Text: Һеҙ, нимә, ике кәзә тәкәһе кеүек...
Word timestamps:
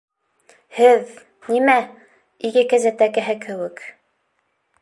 Һеҙ, 0.77 1.11
нимә, 1.55 1.77
ике 2.51 2.67
кәзә 2.73 2.93
тәкәһе 3.03 3.39
кеүек... 3.47 3.89